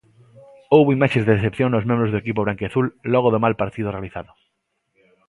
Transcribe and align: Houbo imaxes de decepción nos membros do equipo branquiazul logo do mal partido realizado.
Houbo 0.75 0.95
imaxes 0.97 1.23
de 1.25 1.35
decepción 1.37 1.69
nos 1.71 1.87
membros 1.89 2.11
do 2.11 2.21
equipo 2.23 2.45
branquiazul 2.45 2.85
logo 3.13 3.29
do 3.31 3.39
mal 3.43 3.55
partido 3.61 3.93
realizado. 3.95 4.31